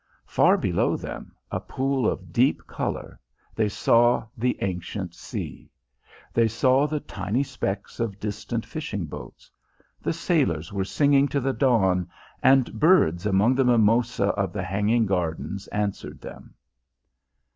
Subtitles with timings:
[0.25, 3.19] Far below them, a pool of deep colour,
[3.53, 5.69] they saw the ancient sea.
[6.33, 9.51] They saw the tiny specks of distant fishing boats.
[10.01, 12.09] The sailors were singing to the dawn,
[12.41, 16.55] and birds among the mimosa of the hanging gardens answered them.